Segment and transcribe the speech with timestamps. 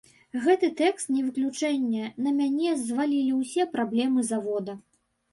[0.43, 4.75] Гэты тэкст не выключэнне, на мяне звалілі ўсе праблемы завода.